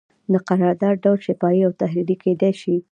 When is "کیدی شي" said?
2.23-2.75